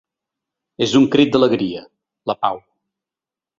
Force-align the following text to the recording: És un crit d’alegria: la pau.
És 0.85 0.95
un 0.99 1.05
crit 1.17 1.35
d’alegria: 1.35 1.85
la 2.33 2.39
pau. 2.47 2.61